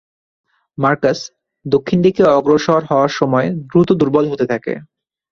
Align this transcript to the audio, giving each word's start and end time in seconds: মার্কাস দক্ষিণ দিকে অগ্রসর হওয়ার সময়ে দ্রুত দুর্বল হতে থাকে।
মার্কাস 0.77 1.19
দক্ষিণ 1.65 1.99
দিকে 2.05 2.21
অগ্রসর 2.31 2.81
হওয়ার 2.85 3.11
সময়ে 3.19 3.47
দ্রুত 3.69 3.89
দুর্বল 3.99 4.25
হতে 4.31 4.45
থাকে। 4.51 4.73